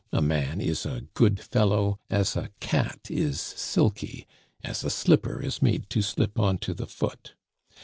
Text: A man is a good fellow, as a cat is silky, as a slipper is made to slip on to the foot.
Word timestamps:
A 0.11 0.19
man 0.19 0.59
is 0.61 0.83
a 0.87 1.03
good 1.13 1.39
fellow, 1.39 1.99
as 2.09 2.35
a 2.35 2.49
cat 2.59 3.01
is 3.11 3.39
silky, 3.39 4.25
as 4.63 4.83
a 4.83 4.89
slipper 4.89 5.39
is 5.43 5.61
made 5.61 5.91
to 5.91 6.01
slip 6.01 6.39
on 6.39 6.57
to 6.65 6.73
the 6.73 6.87
foot. 6.87 7.35